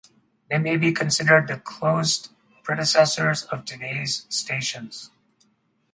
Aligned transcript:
They 0.49 0.57
may 0.57 0.77
be 0.77 0.93
considered 0.93 1.47
the 1.47 1.59
closed 1.59 2.31
predecessors 2.63 3.43
of 3.43 3.65
today's 3.65 4.25
stations. 4.29 5.11